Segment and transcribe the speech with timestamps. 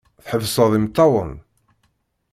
[0.25, 1.31] Tḥebseḍ imeṭṭawen.